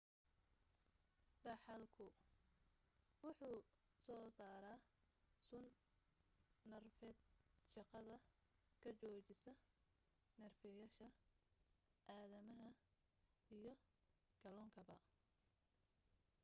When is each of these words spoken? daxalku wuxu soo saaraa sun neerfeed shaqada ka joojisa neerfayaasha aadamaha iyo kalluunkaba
daxalku 1.45 2.05
wuxu 3.23 3.49
soo 4.03 4.23
saaraa 4.37 4.77
sun 5.47 5.65
neerfeed 6.69 7.17
shaqada 7.73 8.17
ka 8.81 8.89
joojisa 9.01 9.53
neerfayaasha 10.39 11.07
aadamaha 12.13 12.69
iyo 13.57 13.73
kalluunkaba 14.41 14.95